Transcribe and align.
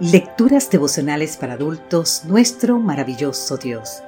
Lecturas 0.00 0.70
devocionales 0.70 1.36
para 1.36 1.54
adultos, 1.54 2.22
nuestro 2.24 2.78
maravilloso 2.78 3.56
Dios. 3.56 4.00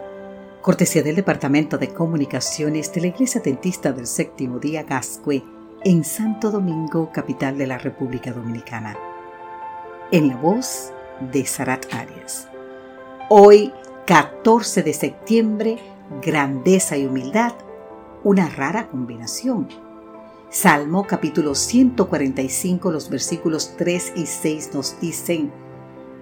Cortesía 0.63 1.03
del 1.03 1.17
Departamento 1.17 1.79
de 1.79 1.89
Comunicaciones 1.89 2.93
de 2.93 3.01
la 3.01 3.07
Iglesia 3.09 3.41
Dentista 3.41 3.91
del 3.91 4.07
Séptimo 4.07 4.61
Día 4.61 4.85
Gascue 4.85 5.43
en 5.83 6.05
Santo 6.05 6.53
Domingo, 6.53 7.11
capital 7.13 7.59
de 7.59 7.67
la 7.67 7.77
República 7.77 8.33
Dominicana. 8.33 8.97
En 10.13 10.29
la 10.29 10.37
voz 10.37 10.93
de 11.33 11.45
Sarat 11.45 11.93
Arias. 11.93 12.47
Hoy, 13.29 13.73
14 14.07 14.85
de 14.85 14.93
septiembre, 14.93 15.81
grandeza 16.23 16.97
y 16.97 17.07
humildad, 17.07 17.55
una 18.23 18.49
rara 18.49 18.87
combinación. 18.87 19.67
Salmo 20.51 21.05
capítulo 21.09 21.57
145, 21.57 22.93
los 22.93 23.11
versículos 23.11 23.75
3 23.77 24.13
y 24.15 24.27
6 24.27 24.71
nos 24.73 25.01
dicen, 25.01 25.51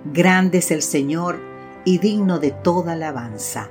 Grande 0.04 0.58
es 0.58 0.70
el 0.70 0.82
Señor 0.82 1.40
y 1.84 1.98
digno 1.98 2.38
de 2.38 2.52
toda 2.52 2.92
alabanza. 2.92 3.68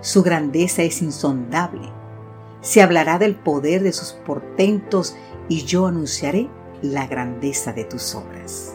Su 0.00 0.24
grandeza 0.24 0.82
es 0.82 1.00
insondable. 1.00 1.88
Se 2.60 2.82
hablará 2.82 3.18
del 3.18 3.36
poder 3.36 3.84
de 3.84 3.92
sus 3.92 4.12
portentos 4.12 5.16
y 5.48 5.62
yo 5.64 5.86
anunciaré 5.86 6.48
la 6.82 7.06
grandeza 7.06 7.72
de 7.72 7.84
tus 7.84 8.16
obras. 8.16 8.74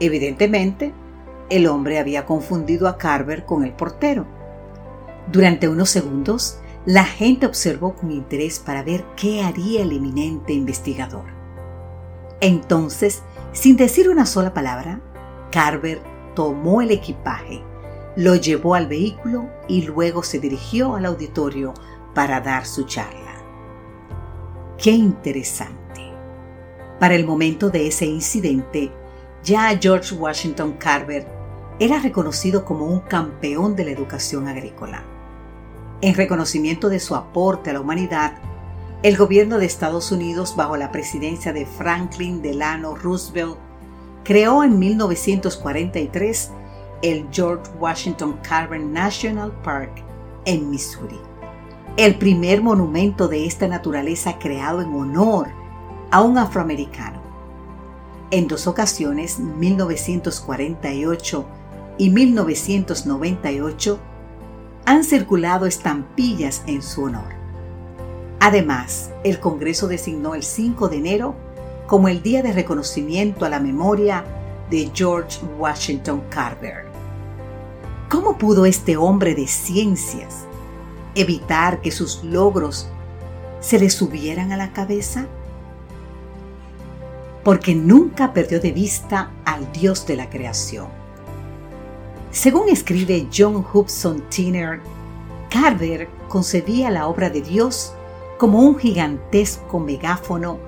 Evidentemente, 0.00 0.92
el 1.48 1.66
hombre 1.66 1.98
había 1.98 2.26
confundido 2.26 2.88
a 2.88 2.98
Carver 2.98 3.44
con 3.44 3.64
el 3.64 3.72
portero. 3.72 4.26
Durante 5.30 5.68
unos 5.68 5.90
segundos, 5.90 6.60
la 6.86 7.04
gente 7.04 7.46
observó 7.46 7.94
con 7.94 8.10
interés 8.10 8.58
para 8.58 8.82
ver 8.82 9.04
qué 9.16 9.42
haría 9.42 9.82
el 9.82 9.92
eminente 9.92 10.52
investigador. 10.52 11.24
Entonces 12.40 13.22
sin 13.58 13.76
decir 13.76 14.08
una 14.08 14.24
sola 14.24 14.54
palabra, 14.54 15.00
Carver 15.50 16.00
tomó 16.36 16.80
el 16.80 16.92
equipaje, 16.92 17.60
lo 18.14 18.36
llevó 18.36 18.76
al 18.76 18.86
vehículo 18.86 19.50
y 19.66 19.82
luego 19.82 20.22
se 20.22 20.38
dirigió 20.38 20.94
al 20.94 21.06
auditorio 21.06 21.74
para 22.14 22.40
dar 22.40 22.66
su 22.66 22.84
charla. 22.84 23.34
Qué 24.80 24.92
interesante. 24.92 26.12
Para 27.00 27.16
el 27.16 27.26
momento 27.26 27.68
de 27.68 27.88
ese 27.88 28.06
incidente, 28.06 28.92
ya 29.42 29.76
George 29.76 30.14
Washington 30.14 30.74
Carver 30.78 31.26
era 31.80 31.98
reconocido 31.98 32.64
como 32.64 32.84
un 32.84 33.00
campeón 33.00 33.74
de 33.74 33.86
la 33.86 33.90
educación 33.90 34.46
agrícola. 34.46 35.02
En 36.00 36.14
reconocimiento 36.14 36.88
de 36.88 37.00
su 37.00 37.16
aporte 37.16 37.70
a 37.70 37.72
la 37.72 37.80
humanidad, 37.80 38.38
el 39.02 39.16
gobierno 39.16 39.58
de 39.58 39.66
Estados 39.66 40.10
Unidos, 40.10 40.56
bajo 40.56 40.76
la 40.76 40.90
presidencia 40.90 41.52
de 41.52 41.66
Franklin 41.66 42.42
Delano 42.42 42.96
Roosevelt, 42.96 43.56
creó 44.24 44.64
en 44.64 44.76
1943 44.78 46.50
el 47.02 47.28
George 47.30 47.70
Washington 47.78 48.40
Carver 48.42 48.80
National 48.80 49.52
Park 49.62 50.02
en 50.46 50.68
Missouri, 50.68 51.20
el 51.96 52.18
primer 52.18 52.60
monumento 52.60 53.28
de 53.28 53.46
esta 53.46 53.68
naturaleza 53.68 54.40
creado 54.40 54.82
en 54.82 54.92
honor 54.92 55.46
a 56.10 56.22
un 56.22 56.36
afroamericano. 56.36 57.22
En 58.32 58.48
dos 58.48 58.66
ocasiones, 58.66 59.38
1948 59.38 61.46
y 61.98 62.10
1998, 62.10 63.98
han 64.86 65.04
circulado 65.04 65.66
estampillas 65.66 66.64
en 66.66 66.82
su 66.82 67.04
honor. 67.04 67.37
Además, 68.40 69.10
el 69.24 69.40
Congreso 69.40 69.88
designó 69.88 70.34
el 70.34 70.42
5 70.42 70.88
de 70.88 70.96
enero 70.96 71.34
como 71.86 72.08
el 72.08 72.22
Día 72.22 72.42
de 72.42 72.52
Reconocimiento 72.52 73.44
a 73.44 73.48
la 73.48 73.58
Memoria 73.58 74.24
de 74.70 74.90
George 74.94 75.40
Washington 75.58 76.22
Carver. 76.28 76.86
¿Cómo 78.08 78.38
pudo 78.38 78.64
este 78.64 78.96
hombre 78.96 79.34
de 79.34 79.46
ciencias 79.46 80.46
evitar 81.14 81.80
que 81.80 81.90
sus 81.90 82.22
logros 82.22 82.88
se 83.60 83.78
le 83.78 83.90
subieran 83.90 84.52
a 84.52 84.56
la 84.56 84.72
cabeza? 84.72 85.26
Porque 87.42 87.74
nunca 87.74 88.32
perdió 88.32 88.60
de 88.60 88.72
vista 88.72 89.32
al 89.44 89.72
Dios 89.72 90.06
de 90.06 90.16
la 90.16 90.30
creación. 90.30 90.88
Según 92.30 92.68
escribe 92.68 93.26
John 93.34 93.62
Hobson 93.62 94.22
Tiner, 94.28 94.80
Carver 95.50 96.08
concebía 96.28 96.90
la 96.90 97.08
obra 97.08 97.30
de 97.30 97.40
Dios 97.40 97.94
como 98.38 98.60
un 98.60 98.78
gigantesco 98.78 99.80
megáfono 99.80 100.58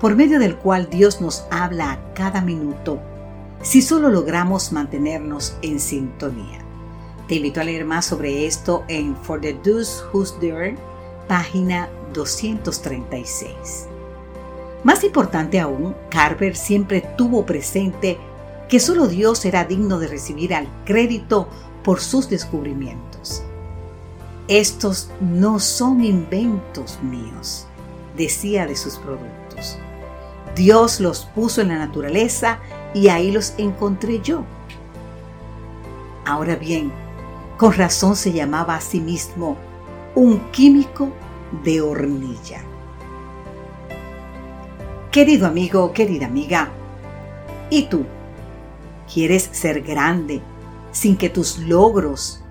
por 0.00 0.16
medio 0.16 0.38
del 0.38 0.56
cual 0.56 0.88
Dios 0.90 1.20
nos 1.20 1.44
habla 1.50 1.92
a 1.92 2.14
cada 2.14 2.40
minuto 2.40 2.98
si 3.62 3.82
solo 3.82 4.08
logramos 4.08 4.72
mantenernos 4.72 5.56
en 5.62 5.78
sintonía. 5.78 6.60
Te 7.26 7.36
invito 7.36 7.60
a 7.60 7.64
leer 7.64 7.84
más 7.84 8.06
sobre 8.06 8.46
esto 8.46 8.84
en 8.88 9.14
For 9.16 9.40
the 9.40 9.52
Deuce 9.62 10.02
Who's 10.12 10.38
There, 10.40 10.76
página 11.26 11.88
236. 12.14 13.88
Más 14.84 15.04
importante 15.04 15.60
aún, 15.60 15.94
Carver 16.08 16.56
siempre 16.56 17.02
tuvo 17.16 17.44
presente 17.44 18.16
que 18.68 18.80
solo 18.80 19.08
Dios 19.08 19.44
era 19.44 19.64
digno 19.64 19.98
de 19.98 20.08
recibir 20.08 20.52
el 20.52 20.68
crédito 20.84 21.48
por 21.82 22.00
sus 22.00 22.30
descubrimientos. 22.30 23.42
Estos 24.48 25.10
no 25.20 25.60
son 25.60 26.02
inventos 26.02 26.98
míos, 27.02 27.66
decía 28.16 28.66
de 28.66 28.76
sus 28.76 28.96
productos. 28.96 29.78
Dios 30.56 31.00
los 31.00 31.26
puso 31.26 31.60
en 31.60 31.68
la 31.68 31.78
naturaleza 31.78 32.58
y 32.94 33.08
ahí 33.08 33.30
los 33.30 33.52
encontré 33.58 34.20
yo. 34.22 34.44
Ahora 36.24 36.56
bien, 36.56 36.90
con 37.58 37.74
razón 37.74 38.16
se 38.16 38.32
llamaba 38.32 38.76
a 38.76 38.80
sí 38.80 39.00
mismo 39.00 39.58
un 40.14 40.40
químico 40.50 41.10
de 41.62 41.82
hornilla. 41.82 42.62
Querido 45.10 45.46
amigo, 45.46 45.92
querida 45.92 46.24
amiga, 46.24 46.70
¿y 47.68 47.82
tú? 47.84 48.06
¿Quieres 49.12 49.50
ser 49.52 49.82
grande 49.82 50.40
sin 50.90 51.18
que 51.18 51.28
tus 51.28 51.58
logros 51.58 52.42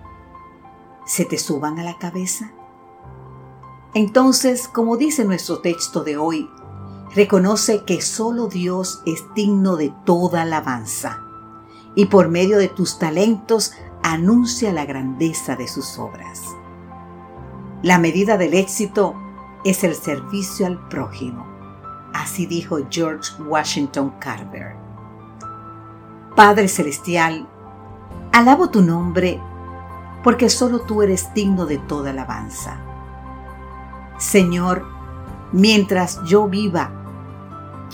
se 1.08 1.26
te 1.26 1.40
suban 1.40 1.80
a 1.80 1.84
la 1.84 1.98
cabeza? 1.98 2.52
Entonces, 3.96 4.68
como 4.68 4.98
dice 4.98 5.26
nuestro 5.26 5.60
texto 5.60 6.04
de 6.04 6.18
hoy, 6.18 6.48
reconoce 7.16 7.84
que 7.84 8.02
solo 8.02 8.48
Dios 8.48 9.02
es 9.08 9.26
digno 9.34 9.76
de 9.76 9.92
toda 10.06 10.44
alabanza 10.44 11.24
y 11.96 12.06
por 12.06 12.30
medio 12.30 12.60
de 12.60 12.68
tus 12.68 13.00
talentos 13.00 13.74
anuncia 14.04 14.72
la 14.72 14.86
grandeza 14.86 15.56
de 15.56 15.68
sus 15.68 15.98
obras. 15.98 16.44
La 17.82 17.98
medida 17.98 18.38
del 18.38 18.54
éxito 18.54 19.16
es 19.64 19.84
el 19.84 19.96
servicio 19.96 20.68
al 20.68 20.88
prójimo, 20.90 21.48
así 22.14 22.46
dijo 22.46 22.78
George 22.90 23.42
Washington 23.42 24.14
Carver. 24.20 24.76
Padre 26.36 26.68
Celestial, 26.68 27.48
alabo 28.32 28.70
tu 28.70 28.84
nombre 28.84 29.42
porque 30.28 30.50
solo 30.50 30.80
tú 30.82 31.04
eres 31.04 31.34
digno 31.34 31.66
de 31.66 31.78
toda 31.78 32.10
alabanza. 32.10 32.82
Señor, 34.18 34.86
mientras 35.54 36.22
yo 36.26 36.50
viva, 36.50 36.92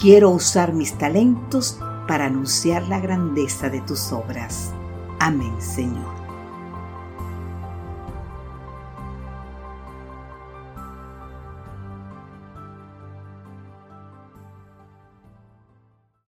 quiero 0.02 0.32
usar 0.32 0.74
mis 0.74 0.98
talentos 0.98 1.80
para 2.08 2.26
anunciar 2.26 2.88
la 2.88 3.00
grandeza 3.00 3.70
de 3.70 3.82
tus 3.82 4.12
obras. 4.12 4.74
Amén, 5.20 5.54
Señor. 5.62 6.13